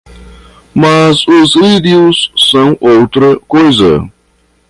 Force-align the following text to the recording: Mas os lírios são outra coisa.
Mas 0.73 1.27
os 1.27 1.55
lírios 1.55 2.31
são 2.35 2.75
outra 2.81 3.39
coisa. 3.41 4.11